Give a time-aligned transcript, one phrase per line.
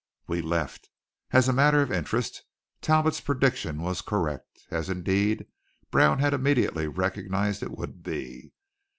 [0.25, 0.89] We left.
[1.29, 2.41] As a matter of interest,
[2.81, 5.45] Talbot's prediction was correct; as, indeed,
[5.91, 8.51] Brown had immediately recognized it would be.